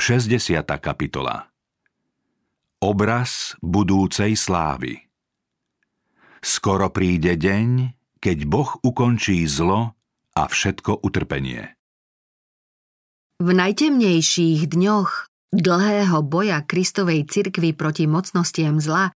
60. 0.00 0.64
kapitola 0.80 1.52
Obraz 2.80 3.52
budúcej 3.60 4.32
slávy 4.32 4.96
Skoro 6.40 6.88
príde 6.88 7.36
deň, 7.36 7.92
keď 8.16 8.38
Boh 8.48 8.80
ukončí 8.80 9.44
zlo 9.44 9.92
a 10.32 10.42
všetko 10.48 11.04
utrpenie. 11.04 11.76
V 13.44 13.48
najtemnejších 13.52 14.72
dňoch 14.72 15.28
dlhého 15.52 16.24
boja 16.24 16.64
Kristovej 16.64 17.28
cirkvi 17.28 17.76
proti 17.76 18.08
mocnostiam 18.08 18.80
zla 18.80 19.12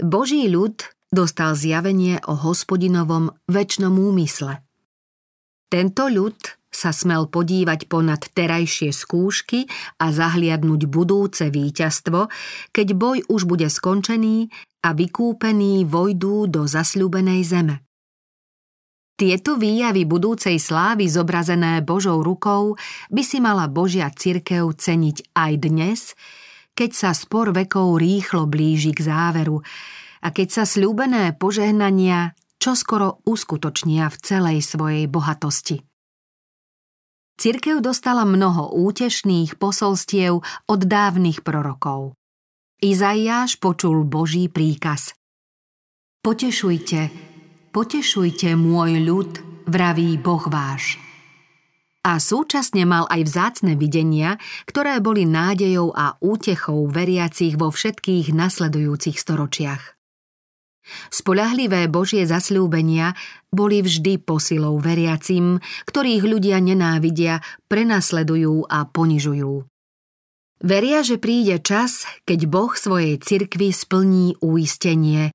Boží 0.00 0.48
ľud 0.48 0.80
dostal 1.12 1.52
zjavenie 1.52 2.24
o 2.24 2.40
hospodinovom 2.40 3.36
väčšnom 3.52 3.92
úmysle. 3.92 4.64
Tento 5.68 6.08
ľud 6.08 6.59
sa 6.70 6.94
smel 6.94 7.26
podívať 7.26 7.90
ponad 7.90 8.22
terajšie 8.30 8.94
skúšky 8.94 9.66
a 9.98 10.14
zahliadnúť 10.14 10.86
budúce 10.86 11.50
víťazstvo, 11.50 12.30
keď 12.70 12.88
boj 12.94 13.18
už 13.26 13.50
bude 13.50 13.66
skončený 13.66 14.48
a 14.86 14.94
vykúpený 14.94 15.84
vojdú 15.84 16.46
do 16.46 16.64
zasľúbenej 16.64 17.42
zeme. 17.44 17.76
Tieto 19.20 19.60
výjavy 19.60 20.08
budúcej 20.08 20.56
slávy 20.56 21.04
zobrazené 21.04 21.84
Božou 21.84 22.24
rukou 22.24 22.80
by 23.12 23.20
si 23.20 23.36
mala 23.36 23.68
Božia 23.68 24.08
cirkev 24.08 24.72
ceniť 24.72 25.36
aj 25.36 25.52
dnes, 25.60 26.00
keď 26.72 26.90
sa 26.96 27.10
spor 27.12 27.52
vekov 27.52 28.00
rýchlo 28.00 28.48
blíži 28.48 28.96
k 28.96 29.04
záveru 29.04 29.60
a 30.24 30.28
keď 30.32 30.48
sa 30.48 30.64
slúbené 30.64 31.36
požehnania 31.36 32.32
čoskoro 32.56 33.20
uskutočnia 33.28 34.08
v 34.08 34.16
celej 34.24 34.58
svojej 34.64 35.04
bohatosti. 35.04 35.89
Cirkev 37.40 37.80
dostala 37.80 38.28
mnoho 38.28 38.68
útešných 38.68 39.56
posolstiev 39.56 40.44
od 40.44 40.80
dávnych 40.84 41.40
prorokov. 41.40 42.12
Izaiáš 42.84 43.56
počul 43.56 44.04
Boží 44.04 44.52
príkaz. 44.52 45.16
Potešujte, 46.20 47.08
potešujte 47.72 48.52
môj 48.60 49.00
ľud, 49.00 49.30
vraví 49.64 50.20
Boh 50.20 50.44
váš. 50.52 51.00
A 52.04 52.20
súčasne 52.20 52.84
mal 52.84 53.08
aj 53.08 53.24
vzácne 53.24 53.72
videnia, 53.72 54.36
ktoré 54.68 55.00
boli 55.00 55.24
nádejou 55.24 55.96
a 55.96 56.20
útechou 56.20 56.92
veriacich 56.92 57.56
vo 57.56 57.72
všetkých 57.72 58.36
nasledujúcich 58.36 59.16
storočiach. 59.16 59.99
Spoľahlivé 61.10 61.90
Božie 61.90 62.26
zasľúbenia 62.26 63.14
boli 63.50 63.82
vždy 63.82 64.22
posilou 64.22 64.78
veriacim, 64.78 65.58
ktorých 65.86 66.24
ľudia 66.26 66.58
nenávidia, 66.62 67.42
prenasledujú 67.66 68.70
a 68.70 68.86
ponižujú. 68.86 69.66
Veria, 70.60 71.00
že 71.00 71.16
príde 71.16 71.56
čas, 71.64 72.04
keď 72.28 72.44
Boh 72.44 72.72
svojej 72.76 73.16
cirkvi 73.16 73.72
splní 73.72 74.36
uistenie. 74.44 75.32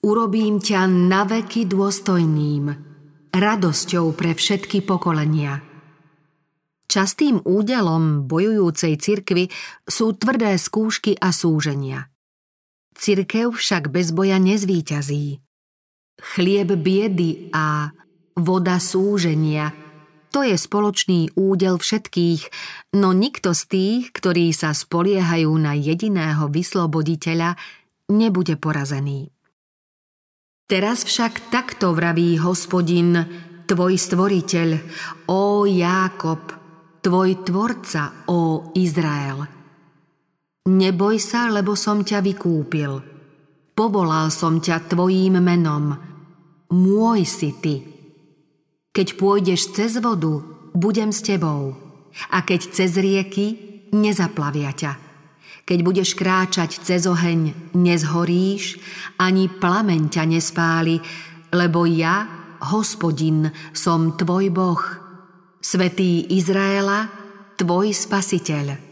Urobím 0.00 0.64
ťa 0.64 0.88
naveky 0.88 1.68
dôstojným, 1.68 2.64
radosťou 3.36 4.16
pre 4.16 4.32
všetky 4.32 4.84
pokolenia. 4.84 5.60
Častým 6.88 7.40
údelom 7.44 8.28
bojujúcej 8.28 8.96
cirkvy 9.00 9.48
sú 9.88 10.16
tvrdé 10.16 10.56
skúšky 10.56 11.16
a 11.20 11.32
súženia– 11.32 12.08
Cirkev 12.94 13.58
však 13.58 13.90
bez 13.90 14.14
boja 14.14 14.38
nezvíťazí. 14.38 15.42
Chlieb 16.14 16.70
biedy 16.78 17.50
a 17.50 17.90
voda 18.38 18.78
súženia 18.78 19.84
to 20.34 20.42
je 20.42 20.58
spoločný 20.58 21.30
údel 21.38 21.78
všetkých, 21.78 22.42
no 22.98 23.14
nikto 23.14 23.54
z 23.54 23.62
tých, 23.70 24.02
ktorí 24.10 24.50
sa 24.50 24.74
spoliehajú 24.74 25.54
na 25.54 25.78
jediného 25.78 26.50
vysloboditeľa, 26.50 27.54
nebude 28.10 28.58
porazený. 28.58 29.30
Teraz 30.66 31.06
však 31.06 31.54
takto 31.54 31.94
vraví 31.94 32.34
hospodin, 32.42 33.14
tvoj 33.70 33.94
stvoriteľ, 33.94 34.68
ó 35.30 35.70
Jákob, 35.70 36.42
tvoj 36.98 37.30
tvorca, 37.46 38.26
ó 38.26 38.74
Izrael. 38.74 39.63
Neboj 40.64 41.20
sa, 41.20 41.52
lebo 41.52 41.76
som 41.76 42.00
ťa 42.00 42.24
vykúpil. 42.24 42.92
Povolal 43.76 44.32
som 44.32 44.64
ťa 44.64 44.88
tvojím 44.88 45.36
menom. 45.36 45.92
Môj 46.72 47.20
si 47.28 47.52
ty. 47.60 47.84
Keď 48.88 49.20
pôjdeš 49.20 49.76
cez 49.76 50.00
vodu, 50.00 50.40
budem 50.72 51.12
s 51.12 51.20
tebou. 51.20 51.76
A 52.32 52.40
keď 52.46 52.60
cez 52.72 52.96
rieky, 52.96 53.60
nezaplavia 53.92 54.72
ťa. 54.72 54.92
Keď 55.68 55.78
budeš 55.84 56.16
kráčať 56.16 56.80
cez 56.80 57.04
oheň, 57.04 57.72
nezhoríš, 57.76 58.80
ani 59.20 59.52
plameň 59.52 60.12
ťa 60.12 60.24
nespáli, 60.28 60.96
lebo 61.52 61.84
ja, 61.84 62.24
hospodin, 62.72 63.52
som 63.76 64.16
tvoj 64.16 64.48
Boh, 64.48 64.80
svetý 65.60 66.24
Izraela, 66.32 67.08
tvoj 67.56 67.92
spasiteľ. 67.92 68.83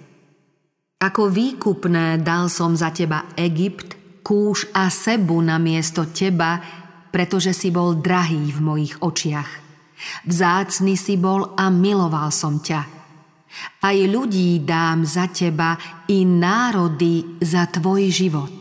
Ako 1.02 1.26
výkupné 1.26 2.22
dal 2.22 2.46
som 2.46 2.78
za 2.78 2.94
teba 2.94 3.26
Egypt, 3.34 3.98
kúš 4.22 4.70
a 4.70 4.86
sebu 4.86 5.42
na 5.42 5.58
miesto 5.58 6.06
teba, 6.14 6.62
pretože 7.10 7.50
si 7.50 7.74
bol 7.74 7.98
drahý 7.98 8.54
v 8.54 8.60
mojich 8.62 8.94
očiach. 9.02 9.50
Vzácny 10.30 10.94
si 10.94 11.18
bol 11.18 11.58
a 11.58 11.74
miloval 11.74 12.30
som 12.30 12.62
ťa. 12.62 12.80
Aj 13.82 13.98
ľudí 13.98 14.62
dám 14.62 15.02
za 15.02 15.26
teba 15.26 15.74
i 16.06 16.22
národy 16.22 17.42
za 17.42 17.66
tvoj 17.66 18.02
život. 18.08 18.56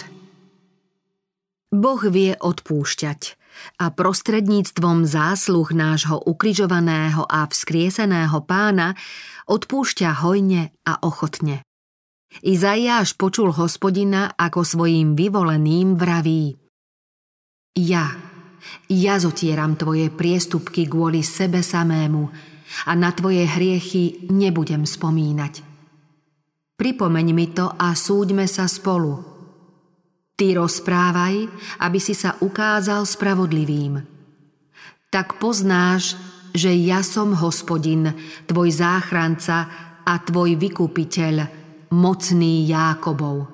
Boh 1.72 2.02
vie 2.09 2.35
odpúšťať 2.35 3.38
a 3.79 3.94
prostredníctvom 3.94 5.06
zásluh 5.06 5.69
nášho 5.72 6.18
ukrižovaného 6.25 7.23
a 7.23 7.46
vzkrieseného 7.46 8.44
pána 8.44 8.97
odpúšťa 9.46 10.25
hojne 10.25 10.73
a 10.84 11.00
ochotne. 11.06 11.63
Izaiáš 12.40 13.19
počul 13.19 13.52
hospodina, 13.52 14.31
ako 14.40 14.64
svojim 14.64 15.19
vyvoleným 15.19 16.00
vraví 16.00 16.56
Ja, 17.75 18.08
ja 18.88 19.16
zotieram 19.19 19.75
tvoje 19.75 20.08
priestupky 20.08 20.88
kvôli 20.88 21.28
sebe 21.28 21.59
samému 21.59 22.31
a 22.88 22.91
na 22.96 23.12
tvoje 23.12 23.44
hriechy 23.44 24.31
nebudem 24.31 24.88
spomínať. 24.88 25.68
Pripomeň 26.80 27.28
mi 27.36 27.52
to 27.52 27.68
a 27.68 27.91
súďme 27.91 28.47
sa 28.47 28.66
spolu. 28.66 29.22
Ty 30.40 30.58
rozprávaj, 30.58 31.36
aby 31.84 32.00
si 32.00 32.16
sa 32.16 32.40
ukázal 32.40 33.06
spravodlivým. 33.06 34.02
Tak 35.12 35.38
poznáš, 35.38 36.16
že 36.56 36.72
ja 36.74 37.03
som 37.03 37.36
hospodin, 37.36 38.16
tvoj 38.47 38.72
záchranca 38.72 39.68
a 40.02 40.14
tvoj 40.24 40.58
vykupiteľ, 40.58 41.60
mocný 41.91 42.72
Jákobov. 42.72 43.52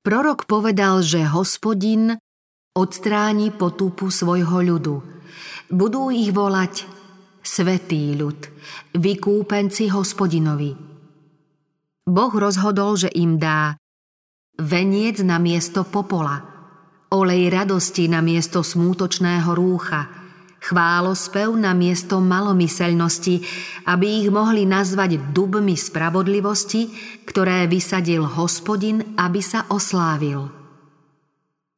Prorok 0.00 0.48
povedal, 0.48 1.04
že 1.04 1.28
hospodin 1.28 2.16
odstráni 2.72 3.52
potupu 3.52 4.08
svojho 4.08 4.64
ľudu. 4.64 4.96
Budú 5.68 6.08
ich 6.08 6.32
volať 6.32 6.88
Svetý 7.40 8.16
ľud, 8.20 8.36
vykúpenci 8.96 9.88
hospodinovi. 9.88 10.76
Boh 12.04 12.32
rozhodol, 12.36 13.00
že 13.00 13.08
im 13.16 13.40
dá 13.40 13.80
veniec 14.60 15.24
na 15.24 15.40
miesto 15.40 15.88
popola, 15.88 16.36
olej 17.12 17.48
radosti 17.48 18.12
na 18.12 18.20
miesto 18.20 18.60
smútočného 18.60 19.52
rúcha– 19.56 20.04
chválospev 20.60 21.56
na 21.56 21.72
miesto 21.72 22.20
malomyselnosti, 22.20 23.42
aby 23.88 24.24
ich 24.24 24.28
mohli 24.28 24.68
nazvať 24.68 25.32
dubmi 25.32 25.74
spravodlivosti, 25.74 26.92
ktoré 27.24 27.64
vysadil 27.64 28.22
hospodin, 28.28 29.16
aby 29.16 29.40
sa 29.40 29.64
oslávil. 29.72 30.52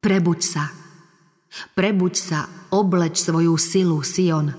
Prebuď 0.03 0.39
sa. 0.43 0.65
Prebuď 1.73 2.13
sa, 2.17 2.39
obleč 2.75 3.23
svoju 3.23 3.55
silu, 3.55 4.03
Sion. 4.03 4.51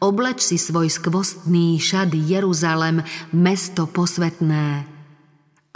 Obleč 0.00 0.40
si 0.46 0.56
svoj 0.56 0.88
skvostný 0.88 1.76
šad 1.76 2.16
Jeruzalem, 2.16 3.04
mesto 3.34 3.84
posvetné. 3.84 4.86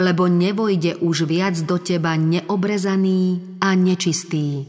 Lebo 0.01 0.25
nevojde 0.25 0.97
už 1.03 1.29
viac 1.29 1.55
do 1.63 1.77
teba 1.77 2.17
neobrezaný 2.17 3.57
a 3.61 3.77
nečistý. 3.77 4.65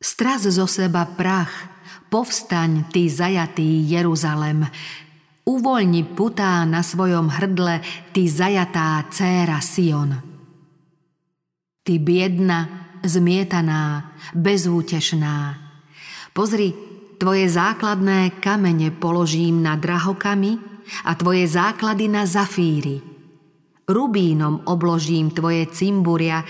Straz 0.00 0.48
zo 0.48 0.68
seba 0.68 1.04
prach, 1.08 1.73
Povstaň, 2.08 2.88
ty 2.92 3.10
zajatý 3.10 3.84
Jeruzalem, 3.88 4.66
uvoľni 5.44 6.02
putá 6.16 6.64
na 6.64 6.80
svojom 6.80 7.28
hrdle, 7.28 7.84
ty 8.16 8.28
zajatá 8.28 9.04
céra 9.12 9.60
Sion. 9.60 10.16
Ty 11.84 11.94
biedna, 12.00 12.60
zmietaná, 13.04 14.16
bezútešná. 14.32 15.60
Pozri, 16.32 16.72
tvoje 17.20 17.46
základné 17.46 18.40
kamene 18.40 18.90
položím 18.90 19.60
na 19.60 19.76
drahokami 19.76 20.58
a 21.04 21.12
tvoje 21.14 21.44
základy 21.44 22.08
na 22.08 22.24
zafíry. 22.24 23.00
Rubínom 23.84 24.64
obložím 24.64 25.28
tvoje 25.28 25.68
cimburia, 25.68 26.40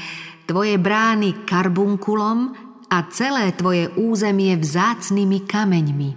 tvoje 0.47 0.79
brány 0.79 1.43
karbunkulom 1.43 2.64
a 2.95 3.03
celé 3.11 3.51
tvoje 3.51 3.91
územie 3.99 4.55
vzácnými 4.55 5.51
kameňmi. 5.51 6.11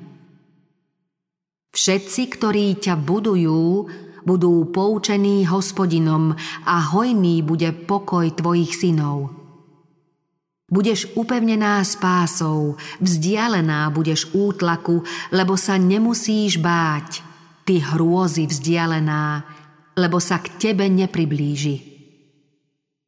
Všetci, 1.73 2.21
ktorí 2.37 2.77
ťa 2.77 2.93
budujú, 3.01 3.89
budú 4.21 4.53
poučení 4.69 5.49
hospodinom 5.49 6.37
a 6.69 6.75
hojný 6.93 7.41
bude 7.41 7.73
pokoj 7.89 8.29
tvojich 8.29 8.77
synov. 8.77 9.33
Budeš 10.69 11.17
upevnená 11.17 11.81
spásou, 11.81 12.77
vzdialená 13.01 13.89
budeš 13.89 14.29
útlaku, 14.35 15.01
lebo 15.33 15.57
sa 15.57 15.81
nemusíš 15.81 16.61
báť, 16.61 17.25
ty 17.65 17.81
hrôzy 17.81 18.45
vzdialená, 18.45 19.47
lebo 19.97 20.21
sa 20.21 20.43
k 20.43 20.53
tebe 20.61 20.85
nepriblíži. 20.91 21.81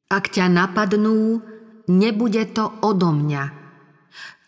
Ak 0.10 0.34
ťa 0.34 0.50
napadnú, 0.50 1.44
nebude 1.92 2.50
to 2.50 2.66
odo 2.82 3.14
mňa. 3.14 3.59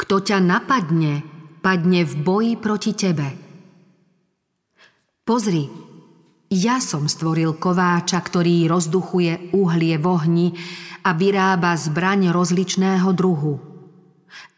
Kto 0.02 0.16
ťa 0.18 0.42
napadne, 0.42 1.22
padne 1.62 2.02
v 2.02 2.14
boji 2.18 2.54
proti 2.58 2.98
tebe. 2.98 3.30
Pozri, 5.22 5.70
ja 6.50 6.82
som 6.82 7.06
stvoril 7.06 7.62
kováča, 7.62 8.18
ktorý 8.18 8.66
rozduchuje 8.66 9.54
uhlie 9.54 9.96
v 10.02 10.06
ohni, 10.10 10.48
a 11.02 11.14
vyrába 11.18 11.74
zbraň 11.78 12.30
rozličného 12.30 13.10
druhu. 13.14 13.58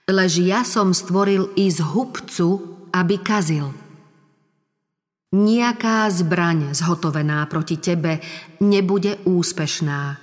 Lež 0.08 0.44
ja 0.44 0.68
som 0.68 0.92
stvoril 0.92 1.56
i 1.56 1.72
z 1.72 1.80
hubcu, 1.80 2.48
aby 2.92 3.16
kazil. 3.24 3.72
Nijaká 5.34 6.06
zbraň 6.12 6.76
zhotovená 6.76 7.48
proti 7.48 7.80
tebe 7.80 8.20
nebude 8.60 9.18
úspešná. 9.24 10.23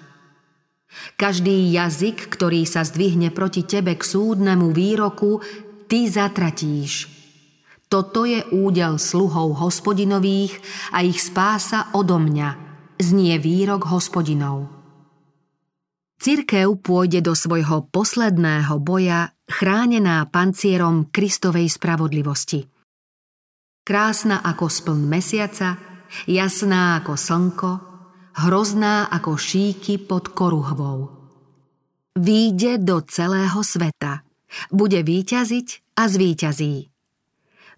Každý 1.15 1.71
jazyk, 1.71 2.29
ktorý 2.31 2.67
sa 2.67 2.83
zdvihne 2.83 3.31
proti 3.31 3.63
tebe 3.63 3.95
k 3.95 4.03
súdnemu 4.03 4.75
výroku, 4.75 5.39
ty 5.87 6.11
zatratíš. 6.11 7.11
Toto 7.91 8.23
je 8.23 8.47
údel 8.55 9.03
sluhov 9.03 9.59
hospodinových 9.59 10.63
a 10.95 11.03
ich 11.03 11.19
spása 11.19 11.91
odo 11.91 12.23
mňa, 12.23 12.49
znie 13.03 13.35
výrok 13.43 13.91
hospodinov. 13.91 14.71
Cirkev 16.21 16.79
pôjde 16.79 17.25
do 17.25 17.35
svojho 17.35 17.91
posledného 17.91 18.79
boja 18.79 19.35
chránená 19.51 20.23
pancierom 20.31 21.11
Kristovej 21.11 21.67
spravodlivosti. 21.73 22.69
Krásna 23.83 24.39
ako 24.45 24.71
spln 24.71 25.11
mesiaca, 25.11 25.81
jasná 26.31 27.03
ako 27.03 27.19
slnko, 27.19 27.90
hrozná 28.37 29.11
ako 29.11 29.35
šíky 29.35 29.99
pod 29.99 30.31
koruhvou. 30.31 31.11
Výjde 32.19 32.83
do 32.83 33.01
celého 33.07 33.63
sveta, 33.63 34.27
bude 34.75 35.01
výťaziť 35.03 35.97
a 35.99 36.03
zvíťazí. 36.11 36.75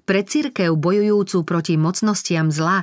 Pre 0.02 0.20
cirkev 0.26 0.74
bojujúcu 0.74 1.38
proti 1.46 1.74
mocnostiam 1.78 2.50
zla 2.50 2.82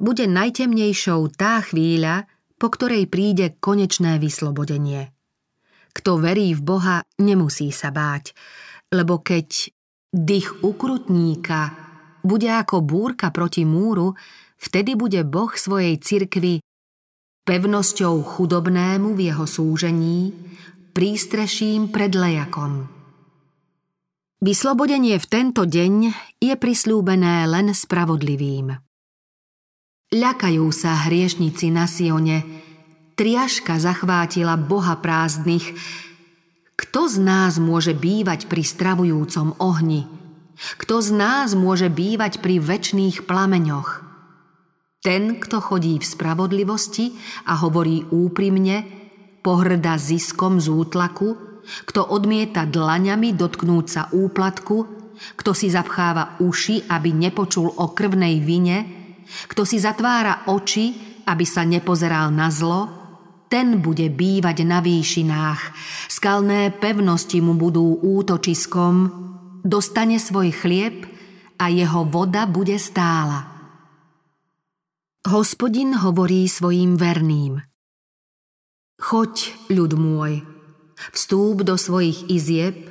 bude 0.00 0.24
najtemnejšou 0.24 1.36
tá 1.36 1.60
chvíľa, 1.60 2.24
po 2.56 2.72
ktorej 2.72 3.08
príde 3.12 3.52
konečné 3.60 4.16
vyslobodenie. 4.16 5.12
Kto 5.92 6.20
verí 6.20 6.52
v 6.56 6.60
Boha, 6.64 6.96
nemusí 7.20 7.72
sa 7.72 7.92
báť, 7.92 8.32
lebo 8.92 9.20
keď 9.20 9.72
dých 10.12 10.64
ukrutníka 10.64 11.72
bude 12.24 12.48
ako 12.48 12.80
búrka 12.84 13.32
proti 13.32 13.64
múru, 13.68 14.16
vtedy 14.56 14.96
bude 14.96 15.20
Boh 15.24 15.52
svojej 15.52 15.96
cirkvi 16.00 16.65
pevnosťou 17.46 18.26
chudobnému 18.26 19.14
v 19.14 19.30
jeho 19.30 19.46
súžení, 19.46 20.34
prístreším 20.90 21.94
pred 21.94 22.10
lejakom. 22.10 22.90
Vyslobodenie 24.42 25.16
v 25.16 25.26
tento 25.30 25.62
deň 25.64 25.94
je 26.42 26.54
prislúbené 26.58 27.46
len 27.48 27.72
spravodlivým. 27.72 28.74
Ľakajú 30.12 30.66
sa 30.74 31.08
hriešnici 31.08 31.70
na 31.70 31.88
Sione, 31.88 32.42
triaška 33.14 33.78
zachvátila 33.80 34.58
boha 34.60 34.98
prázdnych. 34.98 35.72
Kto 36.76 37.08
z 37.08 37.16
nás 37.22 37.56
môže 37.56 37.96
bývať 37.96 38.50
pri 38.50 38.62
stravujúcom 38.62 39.56
ohni? 39.62 40.04
Kto 40.76 41.00
z 41.00 41.10
nás 41.16 41.56
môže 41.56 41.88
bývať 41.88 42.38
pri 42.44 42.60
väčšných 42.60 43.24
plameňoch? 43.24 44.05
Ten, 45.02 45.38
kto 45.38 45.62
chodí 45.62 46.00
v 46.00 46.06
spravodlivosti 46.06 47.14
a 47.46 47.58
hovorí 47.62 48.04
úprimne, 48.10 48.84
pohrda 49.46 49.94
ziskom 49.94 50.58
z 50.58 50.66
útlaku, 50.66 51.38
kto 51.86 52.10
odmieta 52.10 52.66
dlaňami 52.66 53.34
dotknúť 53.34 53.86
sa 53.86 54.02
úplatku, 54.10 54.76
kto 55.38 55.50
si 55.54 55.70
zapcháva 55.70 56.38
uši, 56.42 56.90
aby 56.90 57.14
nepočul 57.14 57.70
o 57.70 57.94
krvnej 57.94 58.42
vine, 58.42 58.78
kto 59.50 59.62
si 59.66 59.78
zatvára 59.78 60.46
oči, 60.50 60.94
aby 61.26 61.44
sa 61.46 61.66
nepozeral 61.66 62.30
na 62.30 62.50
zlo, 62.50 62.86
ten 63.46 63.78
bude 63.78 64.10
bývať 64.10 64.66
na 64.66 64.82
výšinách, 64.82 65.60
skalné 66.10 66.74
pevnosti 66.74 67.38
mu 67.38 67.54
budú 67.54 68.02
útočiskom, 68.02 68.94
dostane 69.62 70.18
svoj 70.18 70.50
chlieb 70.50 71.06
a 71.58 71.70
jeho 71.70 72.02
voda 72.06 72.46
bude 72.50 72.74
stála. 72.78 73.55
Hospodin 75.26 75.90
hovorí 76.06 76.46
svojim 76.46 76.94
verným. 76.94 77.58
Choď, 79.02 79.58
ľud 79.74 79.98
môj, 79.98 80.46
vstúp 81.10 81.66
do 81.66 81.74
svojich 81.74 82.30
izieb 82.30 82.86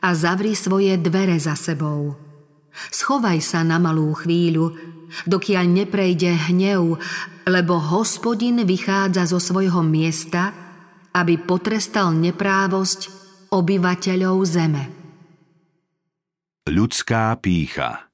a 0.00 0.16
zavri 0.16 0.56
svoje 0.56 0.96
dvere 0.96 1.36
za 1.36 1.52
sebou. 1.52 2.16
Schovaj 2.88 3.36
sa 3.44 3.60
na 3.68 3.76
malú 3.76 4.16
chvíľu, 4.16 4.72
dokiaľ 5.28 5.84
neprejde 5.84 6.32
hnev, 6.48 6.96
lebo 7.44 7.76
hospodin 7.76 8.64
vychádza 8.64 9.28
zo 9.28 9.36
svojho 9.36 9.84
miesta, 9.84 10.56
aby 11.12 11.36
potrestal 11.36 12.16
neprávosť 12.16 13.12
obyvateľov 13.52 14.36
zeme. 14.48 14.84
Ľudská 16.64 17.36
pícha 17.44 18.13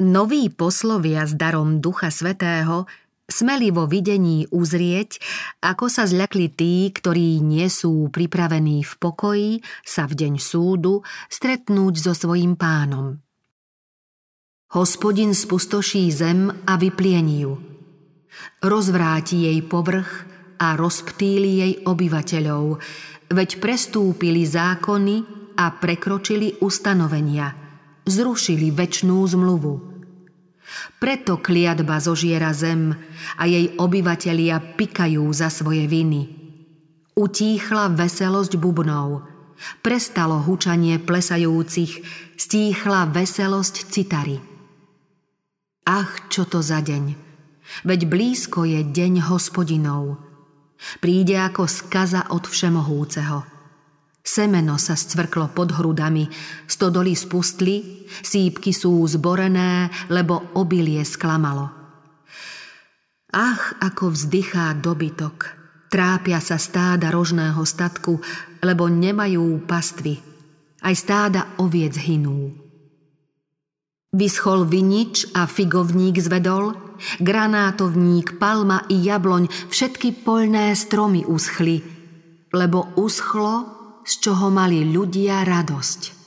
Noví 0.00 0.48
poslovia 0.48 1.28
s 1.28 1.36
darom 1.36 1.84
Ducha 1.84 2.08
Svetého 2.08 2.88
smeli 3.28 3.68
vo 3.68 3.84
videní 3.84 4.48
uzrieť, 4.48 5.20
ako 5.60 5.92
sa 5.92 6.08
zľakli 6.08 6.48
tí, 6.56 6.88
ktorí 6.88 7.44
nie 7.44 7.68
sú 7.68 8.08
pripravení 8.08 8.80
v 8.80 8.92
pokoji 8.96 9.50
sa 9.84 10.08
v 10.08 10.16
deň 10.24 10.40
súdu 10.40 11.04
stretnúť 11.28 12.00
so 12.00 12.16
svojím 12.16 12.56
pánom. 12.56 13.20
Hospodin 14.72 15.36
spustoší 15.36 16.08
zem 16.08 16.48
a 16.48 16.80
vypliení 16.80 17.44
ju. 17.44 17.60
Rozvráti 18.64 19.52
jej 19.52 19.60
povrch 19.68 20.24
a 20.64 20.80
rozptýli 20.80 21.50
jej 21.60 21.72
obyvateľov, 21.84 22.80
veď 23.36 23.50
prestúpili 23.60 24.48
zákony 24.48 25.16
a 25.60 25.76
prekročili 25.76 26.56
ustanovenia, 26.64 27.52
zrušili 28.08 28.72
väčšnú 28.72 29.28
zmluvu. 29.28 29.89
Preto 30.98 31.40
kliatba 31.40 31.98
zožiera 31.98 32.54
zem 32.54 32.94
a 33.36 33.42
jej 33.46 33.74
obyvatelia 33.76 34.60
pikajú 34.60 35.26
za 35.34 35.50
svoje 35.50 35.90
viny. 35.90 36.30
Utíchla 37.18 37.90
veselosť 37.92 38.56
bubnov, 38.56 39.26
prestalo 39.84 40.40
hučanie 40.40 40.96
plesajúcich, 41.02 42.00
stíchla 42.38 43.10
veselosť 43.10 43.74
citary. 43.90 44.38
Ach, 45.84 46.30
čo 46.30 46.46
to 46.46 46.62
za 46.62 46.80
deň! 46.80 47.30
Veď 47.86 48.00
blízko 48.10 48.66
je 48.66 48.82
deň 48.82 49.30
hospodinov. 49.30 50.18
Príde 50.98 51.36
ako 51.38 51.68
skaza 51.68 52.30
od 52.32 52.48
všemohúceho. 52.48 53.59
Semeno 54.20 54.76
sa 54.76 54.94
scvrklo 54.94 55.50
pod 55.56 55.72
hrudami, 55.80 56.28
stodoly 56.68 57.16
spustli, 57.16 58.04
sípky 58.08 58.70
sú 58.76 59.00
zborené, 59.08 59.88
lebo 60.12 60.52
obilie 60.60 61.00
sklamalo. 61.02 61.72
Ach, 63.32 63.78
ako 63.80 64.12
vzdychá 64.12 64.76
dobytok. 64.76 65.56
Trápia 65.90 66.38
sa 66.38 66.58
stáda 66.58 67.10
rožného 67.10 67.62
statku, 67.62 68.18
lebo 68.62 68.86
nemajú 68.86 69.66
pastvy. 69.66 70.18
Aj 70.82 70.94
stáda 70.94 71.58
oviec 71.58 71.94
hynú. 71.98 72.54
Vyschol 74.10 74.66
vinič 74.66 75.30
a 75.38 75.46
figovník 75.46 76.18
zvedol, 76.18 76.74
granátovník, 77.22 78.42
palma 78.42 78.82
i 78.90 78.98
jabloň, 78.98 79.70
všetky 79.70 80.26
poľné 80.26 80.74
stromy 80.74 81.22
uschli, 81.22 81.78
lebo 82.50 82.90
uschlo, 82.98 83.79
z 84.10 84.26
čoho 84.26 84.50
mali 84.50 84.82
ľudia 84.82 85.46
radosť. 85.46 86.18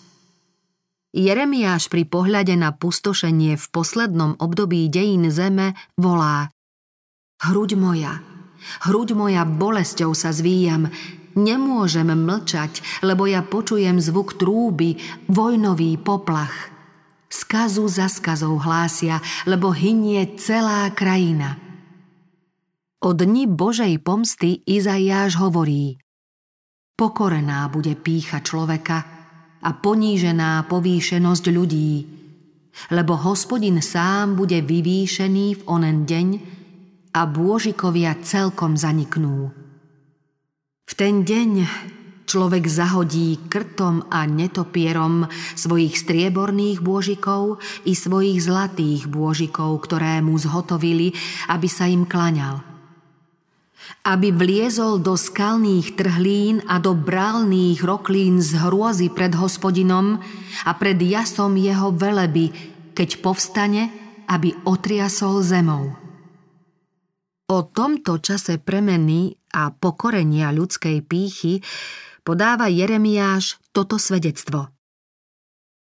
Jeremiáš 1.14 1.92
pri 1.92 2.08
pohľade 2.08 2.56
na 2.56 2.72
pustošenie 2.72 3.60
v 3.60 3.66
poslednom 3.70 4.40
období 4.40 4.88
dejín 4.88 5.28
zeme 5.28 5.76
volá 6.00 6.48
Hruď 7.44 7.76
moja, 7.76 8.24
hruď 8.88 9.20
moja 9.20 9.44
bolesťou 9.44 10.16
sa 10.16 10.32
zvíjam, 10.32 10.88
nemôžem 11.36 12.08
mlčať, 12.08 13.04
lebo 13.04 13.28
ja 13.28 13.44
počujem 13.44 14.00
zvuk 14.00 14.40
trúby, 14.40 14.96
vojnový 15.28 16.00
poplach. 16.00 16.72
Skazu 17.28 17.84
za 17.92 18.08
skazou 18.08 18.56
hlásia, 18.64 19.20
lebo 19.44 19.76
hynie 19.76 20.40
celá 20.40 20.88
krajina. 20.96 21.60
O 23.04 23.12
dni 23.12 23.52
Božej 23.52 24.00
pomsty 24.00 24.64
Izajáš 24.64 25.36
hovorí 25.36 26.03
Pokorená 26.94 27.74
bude 27.74 27.98
pícha 27.98 28.46
človeka 28.46 28.98
a 29.66 29.70
ponížená 29.74 30.70
povýšenosť 30.70 31.46
ľudí, 31.50 31.94
lebo 32.94 33.18
hospodin 33.18 33.82
sám 33.82 34.38
bude 34.38 34.62
vyvýšený 34.62 35.46
v 35.58 35.62
onen 35.66 36.06
deň 36.06 36.28
a 37.14 37.22
bôžikovia 37.26 38.18
celkom 38.22 38.78
zaniknú. 38.78 39.50
V 40.84 40.94
ten 40.94 41.26
deň 41.26 41.52
človek 42.30 42.66
zahodí 42.66 43.42
krtom 43.50 44.10
a 44.10 44.26
netopierom 44.26 45.30
svojich 45.58 45.98
strieborných 45.98 46.82
bôžikov 46.82 47.62
i 47.90 47.94
svojich 47.94 48.42
zlatých 48.42 49.10
bôžikov, 49.10 49.82
ktoré 49.86 50.22
mu 50.22 50.38
zhotovili, 50.38 51.14
aby 51.50 51.68
sa 51.70 51.86
im 51.90 52.06
klaňal. 52.10 52.73
Aby 54.02 54.34
vliezol 54.34 54.98
do 54.98 55.14
skalných 55.14 55.94
trhlín 55.94 56.66
a 56.66 56.82
do 56.82 56.98
brálných 56.98 57.86
roklín 57.86 58.42
z 58.42 58.58
hrôzy 58.58 59.14
pred 59.14 59.38
hospodinom 59.38 60.18
a 60.66 60.72
pred 60.74 60.98
jasom 60.98 61.54
jeho 61.54 61.94
veleby, 61.94 62.50
keď 62.98 63.22
povstane, 63.22 63.94
aby 64.26 64.58
otriasol 64.66 65.46
zemou. 65.46 65.94
O 67.54 67.58
tomto 67.70 68.18
čase 68.18 68.58
premeny 68.58 69.38
a 69.54 69.70
pokorenia 69.70 70.50
ľudskej 70.50 71.06
pýchy 71.06 71.62
podáva 72.26 72.72
Jeremiáš 72.72 73.62
toto 73.70 74.02
svedectvo. 74.02 74.74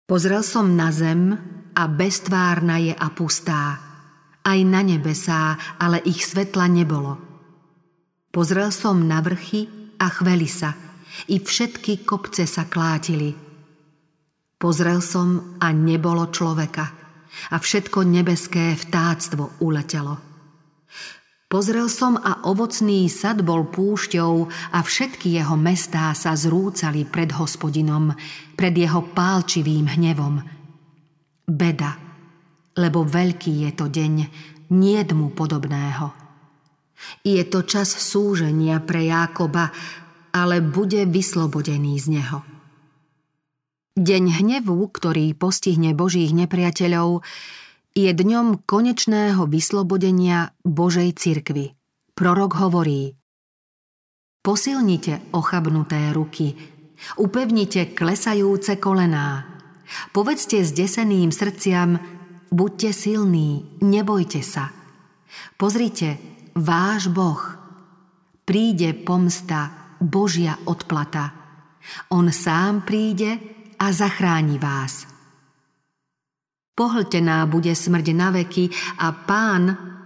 Pozrel 0.03 0.44
som 0.44 0.75
na 0.75 0.91
zem 0.91 1.39
a 1.72 1.88
beztvárna 1.88 2.75
je 2.84 2.91
a 2.91 3.08
pustá. 3.15 3.80
Aj 4.44 4.60
na 4.65 4.84
nebesá, 4.84 5.56
ale 5.80 6.03
ich 6.03 6.27
svetla 6.27 6.68
nebolo. 6.68 7.30
Pozrel 8.31 8.71
som 8.71 8.95
na 9.03 9.19
vrchy 9.19 9.67
a 10.00 10.07
chveli 10.07 10.47
sa. 10.47 10.71
I 11.27 11.43
všetky 11.43 12.07
kopce 12.07 12.47
sa 12.47 12.63
klátili. 12.63 13.35
Pozrel 14.55 15.03
som 15.03 15.59
a 15.59 15.75
nebolo 15.75 16.31
človeka. 16.31 16.95
A 17.51 17.59
všetko 17.59 18.07
nebeské 18.07 18.79
vtáctvo 18.79 19.59
uletelo. 19.59 20.15
Pozrel 21.51 21.91
som 21.91 22.15
a 22.15 22.47
ovocný 22.47 23.11
sad 23.11 23.43
bol 23.43 23.67
púšťou 23.67 24.47
a 24.71 24.79
všetky 24.79 25.35
jeho 25.35 25.59
mestá 25.59 26.15
sa 26.15 26.31
zrúcali 26.31 27.03
pred 27.03 27.35
hospodinom, 27.35 28.15
pred 28.55 28.71
jeho 28.71 29.03
pálčivým 29.11 29.91
hnevom. 29.91 30.39
Beda, 31.43 32.00
lebo 32.79 33.03
veľký 33.03 33.67
je 33.67 33.71
to 33.75 33.91
deň, 33.91 34.15
nie 34.71 35.00
mu 35.11 35.35
podobného. 35.35 36.21
Je 37.22 37.41
to 37.46 37.65
čas 37.65 37.89
súženia 37.91 38.81
pre 38.81 39.05
Jákoba, 39.05 39.70
ale 40.31 40.63
bude 40.63 41.05
vyslobodený 41.05 42.00
z 42.00 42.08
neho. 42.20 42.39
Deň 44.00 44.39
hnevu, 44.39 44.88
ktorý 44.88 45.36
postihne 45.36 45.91
Božích 45.91 46.31
nepriateľov, 46.31 47.27
je 47.91 48.08
dňom 48.08 48.63
konečného 48.63 49.43
vyslobodenia 49.51 50.55
Božej 50.63 51.12
cirkvy. 51.20 51.75
Prorok 52.15 52.55
hovorí 52.63 53.12
Posilnite 54.41 55.36
ochabnuté 55.36 56.15
ruky, 56.15 56.55
upevnite 57.20 57.91
klesajúce 57.91 58.79
kolená, 58.79 59.46
povedzte 60.15 60.63
s 60.63 60.72
deseným 60.72 61.29
srdciam, 61.29 62.00
buďte 62.50 62.89
silní, 62.96 63.77
nebojte 63.84 64.39
sa. 64.41 64.72
Pozrite, 65.60 66.30
váš 66.55 67.08
Boh, 67.12 67.41
príde 68.46 68.93
pomsta, 68.93 69.96
Božia 70.01 70.58
odplata. 70.65 71.31
On 72.13 72.25
sám 72.29 72.86
príde 72.86 73.38
a 73.77 73.89
zachráni 73.93 74.58
vás. 74.58 75.05
Pohltená 76.72 77.46
bude 77.46 77.74
smrť 77.75 78.08
na 78.15 78.29
veky 78.34 78.72
a 78.98 79.13
pán, 79.13 79.63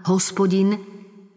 hospodin, 0.10 0.75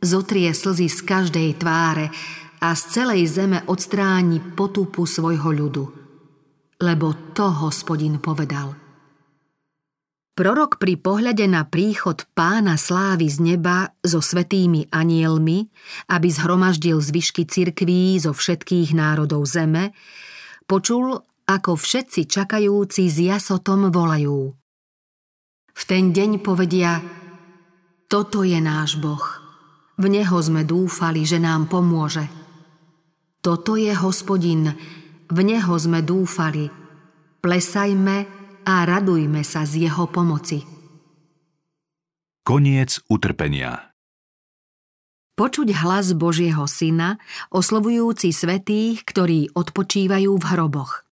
zotrie 0.02 0.50
slzy 0.50 0.90
z 0.90 0.98
každej 1.06 1.48
tváre 1.62 2.10
a 2.58 2.74
z 2.74 2.82
celej 2.90 3.22
zeme 3.30 3.62
odstráni 3.70 4.42
potupu 4.42 5.06
svojho 5.06 5.50
ľudu. 5.54 5.84
Lebo 6.82 7.34
to 7.34 7.46
hospodin 7.50 8.18
povedal. 8.18 8.87
Prorok 10.38 10.78
pri 10.78 10.94
pohľade 10.94 11.50
na 11.50 11.66
príchod 11.66 12.22
pána 12.38 12.78
slávy 12.78 13.26
z 13.26 13.42
neba 13.42 13.90
so 14.06 14.22
svetými 14.22 14.86
anielmi, 14.86 15.66
aby 16.06 16.30
zhromaždil 16.30 17.02
zvyšky 17.02 17.42
cirkví 17.42 18.14
zo 18.22 18.30
všetkých 18.30 18.94
národov 18.94 19.50
zeme, 19.50 19.90
počul, 20.70 21.26
ako 21.42 21.74
všetci 21.74 22.30
čakajúci 22.30 23.10
s 23.10 23.18
jasotom 23.18 23.90
volajú. 23.90 24.54
V 25.74 25.82
ten 25.82 26.14
deň 26.14 26.38
povedia, 26.38 27.02
toto 28.06 28.46
je 28.46 28.62
náš 28.62 28.94
Boh. 28.94 29.42
V 29.98 30.06
Neho 30.06 30.38
sme 30.38 30.62
dúfali, 30.62 31.26
že 31.26 31.42
nám 31.42 31.66
pomôže. 31.66 32.30
Toto 33.42 33.74
je 33.74 33.90
hospodin, 33.90 34.70
v 35.34 35.38
Neho 35.42 35.74
sme 35.74 35.98
dúfali. 36.06 36.70
Plesajme 37.42 38.37
a 38.68 38.84
radujme 38.84 39.40
sa 39.40 39.64
z 39.64 39.88
Jeho 39.88 40.04
pomoci. 40.12 40.60
Koniec 42.44 43.00
utrpenia 43.08 43.96
Počuť 45.32 45.72
hlas 45.72 46.12
Božieho 46.12 46.68
Syna, 46.68 47.16
oslovujúci 47.48 48.28
svetých, 48.28 49.08
ktorí 49.08 49.56
odpočívajú 49.56 50.32
v 50.36 50.44
hroboch. 50.52 51.08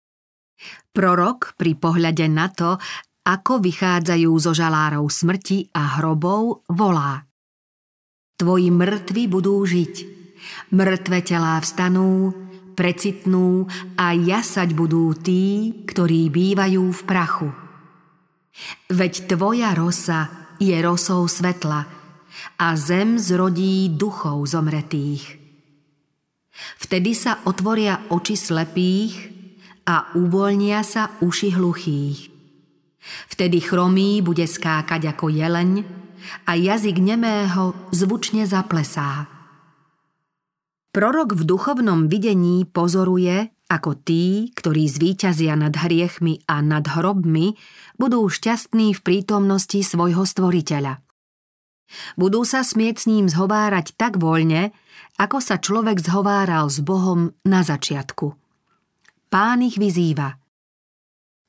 Prorok 0.95 1.59
pri 1.59 1.75
pohľade 1.75 2.31
na 2.31 2.53
to, 2.53 2.79
ako 3.27 3.59
vychádzajú 3.59 4.31
zo 4.39 4.53
žalárov 4.55 5.11
smrti 5.11 5.75
a 5.75 5.99
hrobov, 5.99 6.63
volá. 6.71 7.27
Tvoji 8.39 8.71
mŕtvi 8.71 9.27
budú 9.27 9.59
žiť, 9.67 9.95
mŕtve 10.71 11.19
telá 11.27 11.59
vstanú, 11.59 12.31
precitnú 12.81 13.69
a 14.01 14.17
jasať 14.17 14.73
budú 14.73 15.13
tí, 15.13 15.85
ktorí 15.85 16.33
bývajú 16.33 16.89
v 16.89 17.03
prachu. 17.05 17.53
Veď 18.89 19.29
tvoja 19.29 19.77
rosa 19.77 20.49
je 20.57 20.73
rosou 20.81 21.29
svetla 21.29 21.85
a 22.57 22.67
zem 22.81 23.21
zrodí 23.21 23.93
duchov 23.93 24.49
zomretých. 24.49 25.37
Vtedy 26.81 27.13
sa 27.13 27.45
otvoria 27.45 28.09
oči 28.09 28.37
slepých 28.37 29.13
a 29.85 30.17
uvoľnia 30.17 30.81
sa 30.81 31.21
uši 31.21 31.57
hluchých. 31.61 32.19
Vtedy 33.29 33.61
chromý 33.61 34.25
bude 34.25 34.45
skákať 34.49 35.17
ako 35.17 35.29
jeleň 35.29 35.85
a 36.49 36.57
jazyk 36.57 36.97
nemého 36.97 37.77
zvučne 37.93 38.45
zaplesá. 38.49 39.40
Prorok 40.91 41.39
v 41.39 41.47
duchovnom 41.47 42.11
videní 42.11 42.67
pozoruje, 42.67 43.55
ako 43.71 43.95
tí, 43.95 44.51
ktorí 44.51 44.91
zvíťazia 44.91 45.55
nad 45.55 45.71
hriechmi 45.71 46.43
a 46.51 46.59
nad 46.59 46.83
hrobmi, 46.83 47.55
budú 47.95 48.27
šťastní 48.27 48.99
v 48.99 49.01
prítomnosti 49.07 49.87
svojho 49.87 50.27
stvoriteľa. 50.27 50.99
Budú 52.19 52.43
sa 52.43 52.67
smieť 52.67 52.95
s 52.99 53.05
ním 53.07 53.31
zhovárať 53.31 53.95
tak 53.95 54.19
voľne, 54.19 54.75
ako 55.15 55.39
sa 55.39 55.63
človek 55.63 56.03
zhováral 56.03 56.67
s 56.67 56.83
Bohom 56.83 57.39
na 57.47 57.63
začiatku. 57.63 58.35
Pán 59.31 59.63
ich 59.63 59.79
vyzýva. 59.79 60.43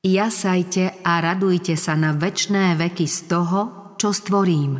Jasajte 0.06 1.02
a 1.02 1.18
radujte 1.18 1.74
sa 1.74 1.98
na 1.98 2.14
večné 2.14 2.78
veky 2.78 3.10
z 3.10 3.18
toho, 3.26 3.60
čo 3.98 4.14
stvorím. 4.14 4.78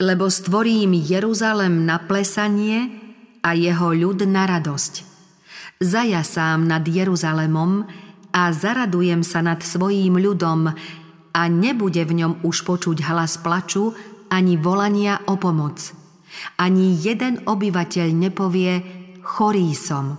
Lebo 0.00 0.32
stvorím 0.32 0.96
Jeruzalem 0.96 1.84
na 1.84 2.00
plesanie 2.00 2.99
a 3.40 3.56
jeho 3.56 3.92
ľud 3.96 4.24
na 4.28 4.44
radosť. 4.44 5.08
Zajasám 5.80 6.68
nad 6.68 6.84
Jeruzalemom 6.84 7.88
a 8.30 8.42
zaradujem 8.52 9.24
sa 9.24 9.40
nad 9.40 9.64
svojím 9.64 10.20
ľudom 10.20 10.68
a 11.30 11.42
nebude 11.48 12.04
v 12.04 12.12
ňom 12.20 12.32
už 12.44 12.68
počuť 12.68 13.00
hlas 13.08 13.40
plaču 13.40 13.96
ani 14.28 14.60
volania 14.60 15.24
o 15.26 15.40
pomoc. 15.40 15.80
Ani 16.60 16.94
jeden 16.94 17.42
obyvateľ 17.48 18.08
nepovie, 18.14 18.72
chorý 19.24 19.74
som. 19.74 20.14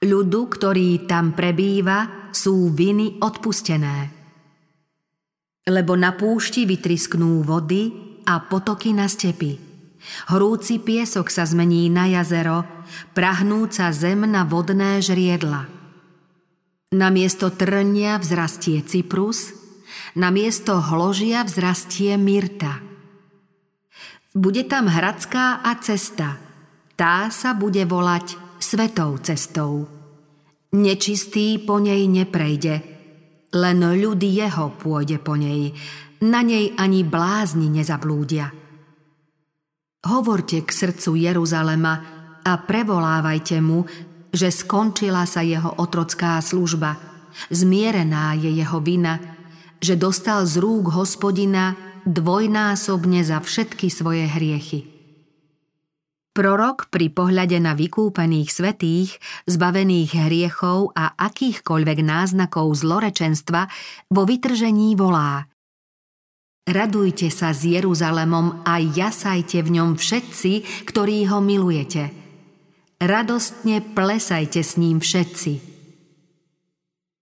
Ľudu, 0.00 0.40
ktorý 0.48 1.04
tam 1.06 1.32
prebýva, 1.32 2.30
sú 2.32 2.72
viny 2.72 3.20
odpustené. 3.20 3.96
Lebo 5.68 5.92
na 5.94 6.16
púšti 6.16 6.64
vytrisknú 6.64 7.44
vody 7.44 7.92
a 8.24 8.40
potoky 8.44 8.96
na 8.96 9.06
stepy. 9.06 9.69
Hrúci 10.28 10.80
piesok 10.80 11.28
sa 11.28 11.44
zmení 11.44 11.92
na 11.92 12.08
jazero, 12.08 12.64
prahnúca 13.12 13.92
zem 13.92 14.24
na 14.24 14.48
vodné 14.48 14.98
žriedla. 15.04 15.68
Na 16.90 17.08
miesto 17.12 17.54
trnia 17.54 18.18
vzrastie 18.18 18.82
cyprus, 18.82 19.54
na 20.18 20.34
miesto 20.34 20.80
hložia 20.82 21.46
vzrastie 21.46 22.18
myrta. 22.18 22.82
Bude 24.34 24.66
tam 24.66 24.90
hradská 24.90 25.62
a 25.62 25.74
cesta, 25.78 26.38
tá 26.94 27.30
sa 27.30 27.54
bude 27.54 27.82
volať 27.86 28.38
svetou 28.58 29.18
cestou. 29.22 29.86
Nečistý 30.70 31.58
po 31.58 31.82
nej 31.82 32.06
neprejde, 32.06 32.78
len 33.54 33.78
ľud 33.82 34.22
jeho 34.22 34.78
pôjde 34.78 35.18
po 35.18 35.34
nej, 35.34 35.74
na 36.22 36.46
nej 36.46 36.70
ani 36.78 37.02
blázni 37.02 37.66
nezablúdia. 37.66 38.59
Hovorte 40.00 40.64
k 40.64 40.70
srdcu 40.72 41.12
Jeruzalema 41.12 41.94
a 42.40 42.52
prevolávajte 42.56 43.60
mu, 43.60 43.84
že 44.32 44.48
skončila 44.48 45.28
sa 45.28 45.44
jeho 45.44 45.76
otrocká 45.76 46.40
služba, 46.40 46.96
zmierená 47.52 48.32
je 48.40 48.48
jeho 48.48 48.80
vina, 48.80 49.20
že 49.76 50.00
dostal 50.00 50.48
z 50.48 50.56
rúk 50.56 50.96
hospodina 50.96 51.76
dvojnásobne 52.08 53.20
za 53.20 53.44
všetky 53.44 53.92
svoje 53.92 54.24
hriechy. 54.24 54.88
Prorok 56.32 56.88
pri 56.88 57.12
pohľade 57.12 57.60
na 57.60 57.76
vykúpených 57.76 58.48
svetých, 58.48 59.20
zbavených 59.44 60.16
hriechov 60.16 60.96
a 60.96 61.12
akýchkoľvek 61.12 61.98
náznakov 62.00 62.72
zlorečenstva 62.72 63.68
vo 64.08 64.22
vytržení 64.24 64.96
volá 64.96 65.44
Radujte 66.68 67.32
sa 67.32 67.56
s 67.56 67.64
Jeruzalemom 67.64 68.66
a 68.66 68.78
jasajte 68.80 69.64
v 69.64 69.80
ňom 69.80 69.90
všetci, 69.96 70.84
ktorí 70.84 71.28
ho 71.32 71.40
milujete. 71.40 72.12
Radostne 73.00 73.80
plesajte 73.80 74.60
s 74.60 74.76
ním 74.76 75.00
všetci. 75.00 75.52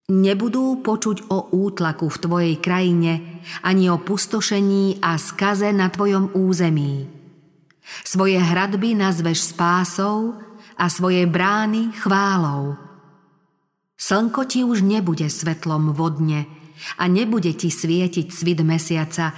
Nebudú 0.08 0.80
počuť 0.80 1.28
o 1.28 1.52
útlaku 1.52 2.08
v 2.08 2.18
tvojej 2.18 2.56
krajine, 2.58 3.44
ani 3.62 3.92
o 3.92 4.00
pustošení 4.00 5.04
a 5.04 5.20
skaze 5.20 5.68
na 5.70 5.92
tvojom 5.92 6.32
území 6.32 7.18
Svoje 8.04 8.36
hradby 8.36 8.94
nazveš 8.94 9.52
spásou 9.54 10.36
a 10.76 10.88
svoje 10.88 11.24
brány 11.24 11.92
chválou. 11.96 12.76
Slnko 13.98 14.46
ti 14.46 14.62
už 14.62 14.84
nebude 14.86 15.26
svetlom 15.26 15.90
vodne 15.90 16.46
a 16.98 17.04
nebude 17.10 17.52
ti 17.54 17.68
svietiť 17.68 18.28
svit 18.30 18.60
mesiaca, 18.62 19.34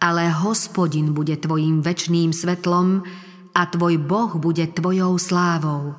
ale 0.00 0.28
hospodin 0.28 1.16
bude 1.16 1.36
tvojim 1.40 1.80
večným 1.80 2.36
svetlom 2.36 3.04
a 3.54 3.60
tvoj 3.70 3.96
Boh 4.02 4.36
bude 4.36 4.66
tvojou 4.68 5.16
slávou. 5.16 5.96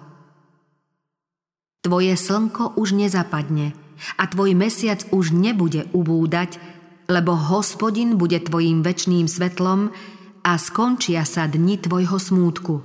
Tvoje 1.81 2.17
slnko 2.17 2.77
už 2.77 2.97
nezapadne 2.97 3.77
a 4.17 4.23
tvoj 4.25 4.57
mesiac 4.57 5.05
už 5.13 5.31
nebude 5.31 5.85
ubúdať, 5.93 6.57
lebo 7.05 7.37
hospodin 7.37 8.17
bude 8.17 8.41
tvojim 8.41 8.81
večným 8.81 9.29
svetlom 9.29 9.93
a 10.41 10.51
skončia 10.57 11.25
sa 11.25 11.45
dni 11.45 11.77
tvojho 11.81 12.17
smútku. 12.17 12.75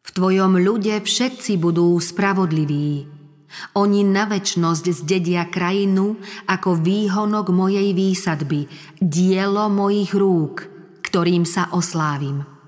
V 0.00 0.10
tvojom 0.14 0.58
ľude 0.58 0.98
všetci 1.02 1.60
budú 1.60 1.94
spravodliví. 1.98 3.19
Oni 3.78 4.06
na 4.06 4.26
väčnosť 4.26 4.84
zdedia 5.04 5.46
krajinu 5.46 6.18
ako 6.46 6.78
výhonok 6.78 7.50
mojej 7.50 7.94
výsadby, 7.94 8.66
dielo 8.98 9.66
mojich 9.68 10.14
rúk, 10.14 10.66
ktorým 11.06 11.42
sa 11.42 11.70
oslávim. 11.74 12.60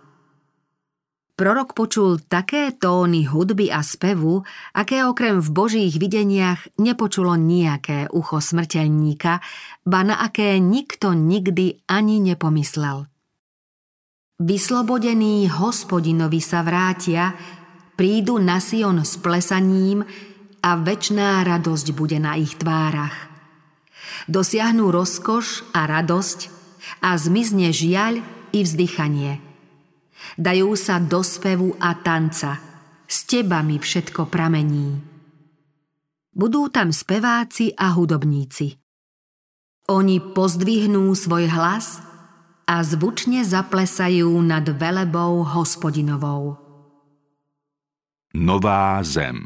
Prorok 1.33 1.73
počul 1.73 2.21
také 2.21 2.77
tóny 2.77 3.25
hudby 3.25 3.73
a 3.73 3.81
spevu, 3.81 4.45
aké 4.77 5.03
okrem 5.03 5.40
v 5.40 5.49
božích 5.49 5.97
videniach 5.97 6.77
nepočulo 6.77 7.35
nejaké 7.40 8.07
ucho 8.12 8.38
smrteľníka, 8.38 9.40
ba 9.83 10.01
na 10.05 10.21
aké 10.21 10.61
nikto 10.61 11.16
nikdy 11.16 11.83
ani 11.88 12.21
nepomyslel. 12.21 13.09
Vyslobodení 14.38 15.49
hospodinovi 15.49 16.38
sa 16.42 16.61
vrátia, 16.61 17.33
prídu 17.97 18.37
na 18.37 18.61
Sion 18.61 19.01
s 19.01 19.16
plesaním 19.16 20.05
a 20.62 20.79
väčná 20.79 21.42
radosť 21.42 21.87
bude 21.92 22.16
na 22.22 22.38
ich 22.38 22.55
tvárach. 22.57 23.29
Dosiahnu 24.31 24.94
rozkoš 24.94 25.66
a 25.75 25.90
radosť 25.90 26.48
a 27.03 27.18
zmizne 27.18 27.75
žiaľ 27.75 28.22
i 28.55 28.62
vzdychanie. 28.62 29.42
Dajú 30.38 30.79
sa 30.79 31.03
do 31.03 31.20
spevu 31.27 31.75
a 31.83 31.98
tanca, 31.98 32.62
s 33.11 33.27
teba 33.27 33.61
mi 33.61 33.83
všetko 33.83 34.31
pramení. 34.31 35.03
Budú 36.33 36.70
tam 36.72 36.94
speváci 36.94 37.75
a 37.77 37.92
hudobníci. 37.92 38.79
Oni 39.90 40.22
pozdvihnú 40.22 41.11
svoj 41.12 41.51
hlas– 41.51 41.87
a 42.72 42.81
zvučne 42.81 43.42
zaplesajú 43.44 44.33
nad 44.40 44.64
velebou 44.64 45.44
hospodinovou. 45.44 46.57
Nová 48.33 49.03
zem 49.05 49.44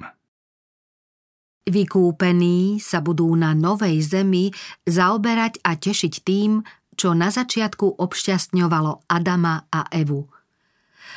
Vykúpení 1.66 2.78
sa 2.78 3.02
budú 3.02 3.26
na 3.34 3.50
novej 3.50 3.98
zemi 3.98 4.54
zaoberať 4.86 5.58
a 5.66 5.74
tešiť 5.74 6.14
tým, 6.22 6.62
čo 6.94 7.10
na 7.10 7.26
začiatku 7.34 7.98
obšťastňovalo 7.98 9.10
Adama 9.10 9.66
a 9.66 9.90
Evu. 9.90 10.30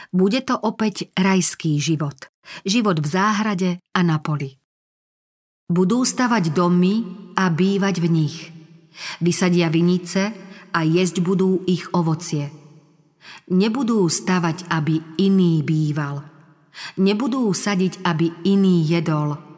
Bude 0.09 0.41
to 0.41 0.57
opäť 0.57 1.13
rajský 1.13 1.77
život. 1.77 2.33
Život 2.65 2.97
v 2.97 3.07
záhrade 3.07 3.69
a 3.93 4.01
na 4.01 4.17
poli. 4.17 4.57
Budú 5.69 6.01
stavať 6.01 6.49
domy 6.49 7.05
a 7.37 7.53
bývať 7.53 8.01
v 8.01 8.07
nich. 8.09 8.49
Vysadia 9.21 9.69
vinice 9.69 10.33
a 10.73 10.81
jesť 10.81 11.21
budú 11.21 11.61
ich 11.69 11.85
ovocie. 11.93 12.49
Nebudú 13.53 14.01
stavať, 14.09 14.65
aby 14.73 14.97
iný 15.21 15.61
býval. 15.61 16.25
Nebudú 16.97 17.53
sadiť, 17.53 18.01
aby 18.01 18.33
iný 18.49 18.81
jedol, 18.81 19.48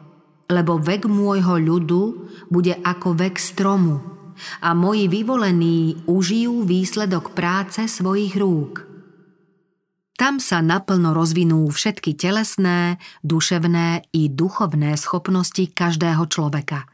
lebo 0.52 0.76
vek 0.76 1.08
môjho 1.08 1.56
ľudu 1.56 2.02
bude 2.52 2.76
ako 2.84 3.16
vek 3.16 3.40
stromu 3.40 4.04
a 4.60 4.76
moji 4.76 5.08
vyvolení 5.08 6.04
užijú 6.04 6.68
výsledok 6.68 7.32
práce 7.32 7.80
svojich 7.88 8.36
rúk. 8.36 8.84
Tam 10.20 10.36
sa 10.36 10.60
naplno 10.60 11.16
rozvinú 11.16 11.64
všetky 11.72 12.12
telesné, 12.14 13.00
duševné 13.24 14.12
i 14.12 14.28
duchovné 14.28 14.94
schopnosti 15.00 15.64
každého 15.72 16.28
človeka– 16.28 16.84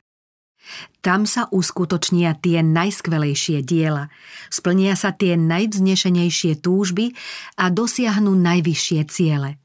tam 1.01 1.25
sa 1.25 1.49
uskutočnia 1.49 2.37
tie 2.37 2.61
najskvelejšie 2.61 3.65
diela, 3.65 4.13
splnia 4.53 4.99
sa 4.99 5.15
tie 5.15 5.39
najvznešenejšie 5.39 6.61
túžby 6.61 7.17
a 7.57 7.73
dosiahnu 7.73 8.35
najvyššie 8.37 9.01
ciele. 9.09 9.57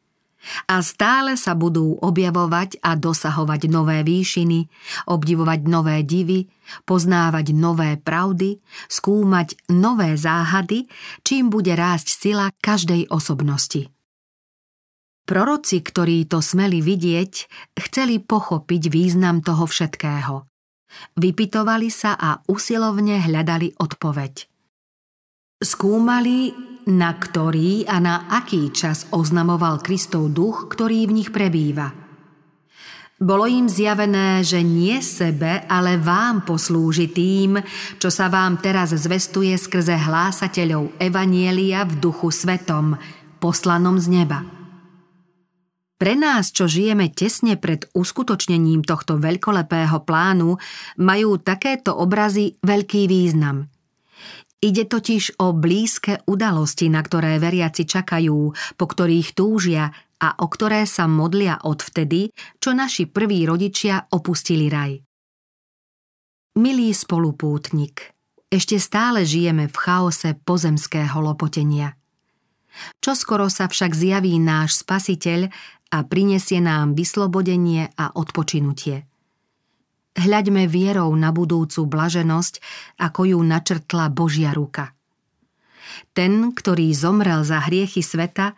A 0.67 0.83
stále 0.83 1.39
sa 1.39 1.55
budú 1.55 1.95
objavovať 2.03 2.83
a 2.83 2.99
dosahovať 2.99 3.71
nové 3.71 4.03
výšiny, 4.03 4.67
obdivovať 5.07 5.59
nové 5.65 6.03
divy, 6.03 6.51
poznávať 6.83 7.55
nové 7.55 7.95
pravdy, 7.95 8.59
skúmať 8.91 9.71
nové 9.71 10.19
záhady, 10.19 10.87
čím 11.23 11.47
bude 11.47 11.71
rásť 11.75 12.07
sila 12.11 12.51
každej 12.59 13.07
osobnosti. 13.07 13.87
Proroci, 15.23 15.79
ktorí 15.79 16.27
to 16.27 16.43
smeli 16.43 16.83
vidieť, 16.83 17.33
chceli 17.79 18.19
pochopiť 18.19 18.91
význam 18.91 19.39
toho 19.39 19.63
všetkého. 19.63 20.43
Vypitovali 21.15 21.87
sa 21.87 22.13
a 22.19 22.43
usilovne 22.51 23.23
hľadali 23.23 23.79
odpoveď. 23.79 24.45
Skúmali, 25.63 26.51
na 26.89 27.15
ktorý 27.15 27.87
a 27.87 27.99
na 27.99 28.27
aký 28.31 28.71
čas 28.73 29.07
oznamoval 29.13 29.79
Kristov 29.79 30.31
duch, 30.31 30.71
ktorý 30.71 31.07
v 31.07 31.15
nich 31.21 31.29
prebýva. 31.29 32.03
Bolo 33.23 33.47
im 33.47 33.71
zjavené, 33.71 34.43
že 34.43 34.59
nie 34.59 34.99
sebe, 34.99 35.63
ale 35.71 35.95
vám 35.95 36.43
poslúži 36.43 37.07
tým, 37.07 37.55
čo 37.95 38.11
sa 38.11 38.27
vám 38.27 38.59
teraz 38.59 38.91
zvestuje 38.91 39.55
skrze 39.55 39.95
hlásateľov 39.95 40.99
Evanielia 40.99 41.87
v 41.87 42.03
duchu 42.03 42.35
svetom, 42.35 42.99
poslanom 43.39 43.95
z 43.95 44.11
neba. 44.11 44.43
Pre 45.95 46.19
nás, 46.19 46.51
čo 46.51 46.67
žijeme 46.67 47.15
tesne 47.15 47.55
pred 47.55 47.87
uskutočnením 47.95 48.83
tohto 48.83 49.15
veľkolepého 49.23 50.03
plánu, 50.03 50.59
majú 50.99 51.39
takéto 51.39 51.95
obrazy 51.95 52.59
veľký 52.59 53.07
význam. 53.07 53.71
Ide 54.63 54.87
totiž 54.87 55.43
o 55.43 55.51
blízke 55.51 56.23
udalosti, 56.23 56.87
na 56.87 57.03
ktoré 57.03 57.35
veriaci 57.35 57.83
čakajú, 57.83 58.55
po 58.79 58.85
ktorých 58.87 59.35
túžia 59.35 59.91
a 60.23 60.39
o 60.39 60.47
ktoré 60.47 60.87
sa 60.87 61.03
modlia 61.03 61.59
odvtedy, 61.67 62.31
čo 62.63 62.71
naši 62.71 63.11
prví 63.11 63.43
rodičia 63.43 64.07
opustili 64.15 64.71
raj. 64.71 65.03
Milý 66.55 66.95
spolupútnik, 66.95 68.15
ešte 68.47 68.79
stále 68.79 69.27
žijeme 69.27 69.67
v 69.67 69.75
chaose 69.75 70.31
pozemského 70.31 71.19
lopotenia. 71.19 71.99
Čoskoro 73.03 73.51
sa 73.51 73.67
však 73.67 73.91
zjaví 73.91 74.39
náš 74.39 74.79
spasiteľ 74.79 75.51
a 75.91 75.97
prinesie 76.07 76.63
nám 76.63 76.95
vyslobodenie 76.95 77.91
a 77.99 78.15
odpočinutie. 78.15 79.11
Hľaďme 80.13 80.69
vierou 80.69 81.09
na 81.17 81.33
budúcu 81.33 81.89
blaženosť, 81.89 82.61
ako 83.01 83.33
ju 83.33 83.39
načrtla 83.41 84.13
Božia 84.13 84.53
ruka. 84.53 84.93
Ten, 86.13 86.53
ktorý 86.53 86.93
zomrel 86.93 87.41
za 87.41 87.65
hriechy 87.65 88.05
sveta, 88.05 88.53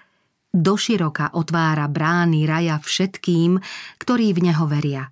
doširoka 0.51 1.31
otvára 1.35 1.87
brány 1.87 2.43
raja 2.43 2.75
všetkým, 2.79 3.59
ktorí 3.99 4.35
v 4.35 4.51
neho 4.51 4.67
veria. 4.67 5.07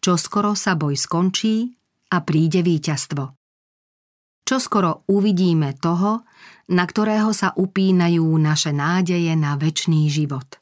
Čo 0.00 0.20
skoro 0.20 0.52
sa 0.52 0.76
boj 0.76 0.96
skončí 0.96 1.72
a 2.12 2.20
príde 2.20 2.60
víťazstvo. 2.60 3.24
Čo 4.44 4.56
skoro 4.60 5.08
uvidíme 5.08 5.72
toho, 5.80 6.28
na 6.68 6.84
ktorého 6.84 7.32
sa 7.32 7.56
upínajú 7.56 8.28
naše 8.36 8.76
nádeje 8.76 9.32
na 9.40 9.56
väčší 9.56 10.04
život. 10.12 10.59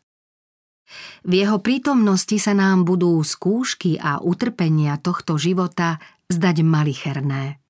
V 1.24 1.32
jeho 1.44 1.60
prítomnosti 1.60 2.36
sa 2.40 2.56
nám 2.56 2.88
budú 2.88 3.20
skúšky 3.20 4.00
a 4.00 4.24
utrpenia 4.24 4.96
tohto 4.98 5.36
života 5.36 6.00
zdať 6.32 6.56
malicherné. 6.64 7.60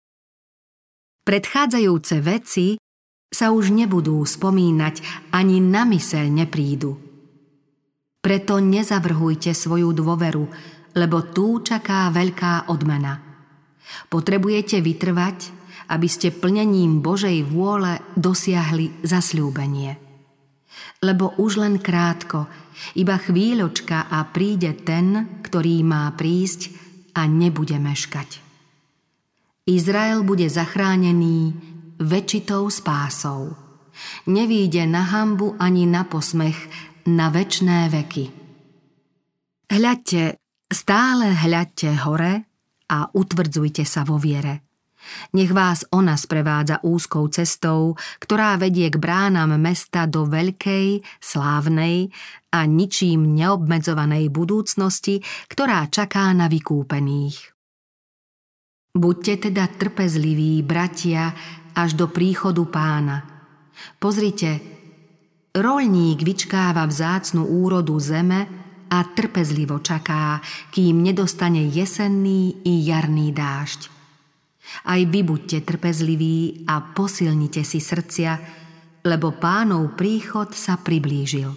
Predchádzajúce 1.27 2.17
veci 2.25 2.79
sa 3.29 3.53
už 3.53 3.75
nebudú 3.75 4.25
spomínať 4.25 5.29
ani 5.35 5.61
na 5.61 5.85
myseľ 5.85 6.25
neprídu. 6.33 6.97
Preto 8.19 8.59
nezavrhujte 8.59 9.53
svoju 9.53 9.93
dôveru, 9.93 10.45
lebo 10.97 11.19
tu 11.31 11.61
čaká 11.61 12.09
veľká 12.09 12.73
odmena. 12.73 13.21
Potrebujete 14.09 14.81
vytrvať 14.81 15.59
aby 15.89 16.09
ste 16.09 16.29
plnením 16.29 17.01
Božej 17.01 17.49
vôle 17.49 17.97
dosiahli 18.15 19.01
zasľúbenie. 19.01 20.08
Lebo 20.99 21.35
už 21.39 21.63
len 21.63 21.79
krátko, 21.79 22.51
iba 22.99 23.15
chvíľočka 23.19 24.11
a 24.11 24.27
príde 24.27 24.75
ten, 24.83 25.41
ktorý 25.47 25.87
má 25.87 26.11
prísť 26.15 26.75
a 27.15 27.27
nebude 27.31 27.79
meškať. 27.79 28.43
Izrael 29.69 30.27
bude 30.27 30.51
zachránený 30.51 31.55
väčitou 32.03 32.67
spásou. 32.73 33.55
Nevíde 34.27 34.87
na 34.87 35.07
hambu 35.07 35.55
ani 35.59 35.87
na 35.87 36.07
posmech 36.07 36.57
na 37.07 37.31
večné 37.31 37.91
veky. 37.91 38.31
Hľadte, 39.69 40.39
stále 40.71 41.35
hľadte 41.35 41.95
hore 42.07 42.47
a 42.89 42.99
utvrdzujte 43.13 43.85
sa 43.87 44.03
vo 44.03 44.17
viere– 44.17 44.65
nech 45.33 45.53
vás 45.53 45.85
ona 45.95 46.17
sprevádza 46.17 46.81
úzkou 46.83 47.29
cestou, 47.29 47.95
ktorá 48.19 48.57
vedie 48.57 48.89
k 48.89 48.97
bránam 48.97 49.55
mesta 49.61 50.05
do 50.09 50.29
veľkej, 50.29 51.05
slávnej 51.21 52.11
a 52.53 52.65
ničím 52.65 53.37
neobmedzovanej 53.37 54.33
budúcnosti, 54.33 55.21
ktorá 55.53 55.89
čaká 55.93 56.33
na 56.33 56.49
vykúpených. 56.49 57.59
Buďte 58.99 59.53
teda 59.53 59.69
trpezliví, 59.79 60.65
bratia, 60.65 61.37
až 61.77 61.95
do 61.95 62.11
príchodu 62.11 62.67
pána. 62.67 63.23
Pozrite, 64.03 64.59
rolník 65.55 66.27
vyčkáva 66.27 66.83
vzácnu 66.89 67.47
úrodu 67.47 67.95
zeme 68.03 68.49
a 68.91 68.99
trpezlivo 69.05 69.79
čaká, 69.79 70.41
kým 70.75 71.05
nedostane 71.05 71.69
jesenný 71.69 72.65
i 72.65 72.83
jarný 72.89 73.31
dážď. 73.31 73.98
Aj 74.85 75.01
vy 75.01 75.21
buďte 75.25 75.65
trpezliví 75.65 76.69
a 76.69 76.81
posilnite 76.93 77.65
si 77.65 77.81
srdcia, 77.81 78.33
lebo 79.05 79.35
pánov 79.37 79.97
príchod 79.97 80.53
sa 80.53 80.77
priblížil. 80.77 81.49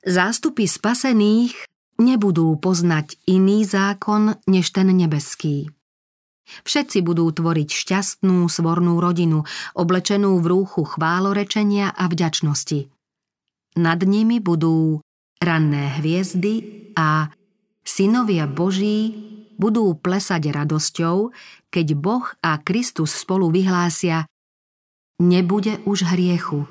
Zástupy 0.00 0.64
spasených 0.64 1.52
nebudú 2.00 2.56
poznať 2.56 3.20
iný 3.28 3.68
zákon 3.68 4.40
než 4.48 4.72
ten 4.72 4.88
nebeský. 4.96 5.68
Všetci 6.64 7.06
budú 7.06 7.30
tvoriť 7.30 7.68
šťastnú, 7.70 8.48
svornú 8.50 8.98
rodinu, 8.98 9.46
oblečenú 9.76 10.40
v 10.42 10.46
rúchu 10.50 10.82
chválorečenia 10.82 11.94
a 11.94 12.10
vďačnosti. 12.10 12.90
Nad 13.78 14.00
nimi 14.02 14.42
budú 14.42 14.98
ranné 15.38 16.02
hviezdy 16.02 16.90
a 16.98 17.30
synovia 17.86 18.50
Boží 18.50 19.14
budú 19.60 19.92
plesať 19.92 20.48
radosťou, 20.56 21.36
keď 21.68 21.86
Boh 21.92 22.24
a 22.40 22.56
Kristus 22.64 23.12
spolu 23.12 23.52
vyhlásia 23.52 24.24
Nebude 25.20 25.84
už 25.84 26.08
hriechu, 26.16 26.64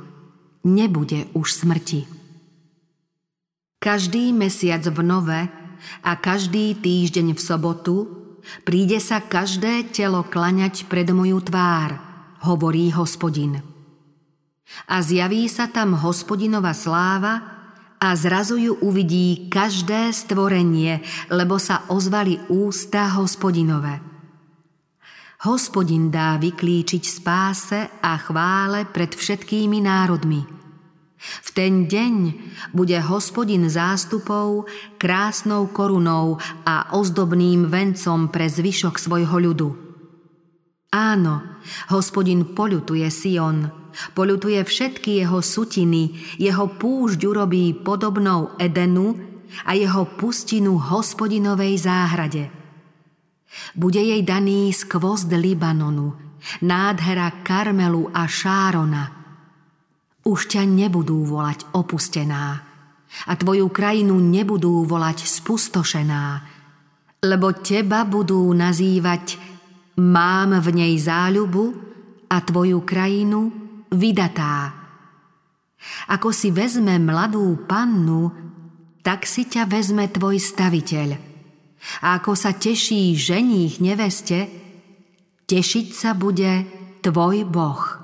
nebude 0.65 1.30
už 1.38 1.54
smrti. 1.54 2.10
Každý 3.78 4.34
mesiac 4.34 4.82
v 4.82 4.99
nove 5.06 5.39
a 6.02 6.12
každý 6.17 6.73
týždeň 6.73 7.38
v 7.38 7.39
sobotu 7.39 7.95
príde 8.65 8.97
sa 8.97 9.21
každé 9.21 9.93
telo 9.93 10.25
klaňať 10.25 10.89
pred 10.89 11.06
moju 11.13 11.45
tvár, 11.45 12.02
hovorí 12.41 12.89
hospodin. 12.89 13.62
A 14.89 15.06
zjaví 15.06 15.45
sa 15.45 15.69
tam 15.69 15.93
hospodinova 15.93 16.73
sláva 16.73 17.59
a 18.00 18.16
zrazu 18.16 18.56
ju 18.56 18.74
uvidí 18.80 19.52
každé 19.52 20.16
stvorenie, 20.16 21.04
lebo 21.28 21.60
sa 21.60 21.84
ozvali 21.92 22.40
ústa 22.48 23.12
hospodinové. 23.20 24.00
Hospodin 25.44 26.12
dá 26.12 26.36
vyklíčiť 26.36 27.04
spáse 27.04 27.80
a 28.04 28.20
chvále 28.20 28.88
pred 28.88 29.16
všetkými 29.16 29.84
národmi. 29.84 30.44
V 31.20 31.50
ten 31.52 31.88
deň 31.88 32.16
bude 32.72 32.96
hospodin 33.04 33.68
zástupov 33.68 34.72
krásnou 34.96 35.68
korunou 35.72 36.40
a 36.64 36.96
ozdobným 36.96 37.68
vencom 37.68 38.32
pre 38.32 38.48
zvyšok 38.48 38.96
svojho 38.96 39.36
ľudu. 39.36 39.70
Áno, 40.96 41.60
hospodin 41.92 42.56
poľutuje 42.56 43.08
Sion, 43.12 43.79
Polutuje 44.16 44.64
všetky 44.64 45.20
jeho 45.24 45.44
sutiny, 45.44 46.16
jeho 46.40 46.72
púšť 46.72 47.20
urobí 47.28 47.76
podobnou 47.76 48.56
Edenu 48.56 49.16
a 49.68 49.76
jeho 49.76 50.08
pustinu 50.16 50.80
hospodinovej 50.80 51.74
záhrade. 51.84 52.44
Bude 53.76 54.00
jej 54.00 54.22
daný 54.24 54.72
skvost 54.72 55.28
Libanonu, 55.28 56.16
nádhera 56.64 57.44
Karmelu 57.44 58.14
a 58.14 58.24
Šárona. 58.30 59.04
Už 60.24 60.48
ťa 60.48 60.64
nebudú 60.64 61.26
volať 61.26 61.74
opustená 61.74 62.46
a 63.26 63.34
tvoju 63.34 63.74
krajinu 63.74 64.22
nebudú 64.22 64.86
volať 64.86 65.26
spustošená, 65.26 66.24
lebo 67.26 67.52
teba 67.58 68.06
budú 68.06 68.48
nazývať 68.54 69.50
Mám 70.00 70.64
v 70.64 70.68
nej 70.72 70.94
záľubu 70.96 71.76
a 72.32 72.40
tvoju 72.40 72.80
krajinu 72.88 73.52
vydatá. 73.93 74.73
Ako 76.12 76.36
si 76.36 76.52
vezme 76.52 76.99
mladú 76.99 77.65
pannu, 77.67 78.32
tak 78.99 79.23
si 79.23 79.47
ťa 79.47 79.67
vezme 79.67 80.08
tvoj 80.12 80.38
staviteľ. 80.38 81.10
A 82.04 82.19
ako 82.19 82.36
sa 82.36 82.52
teší 82.52 83.15
ženích 83.15 83.80
neveste, 83.80 84.52
tešiť 85.47 85.88
sa 85.95 86.12
bude 86.12 86.67
tvoj 86.99 87.47
Boh. 87.47 87.99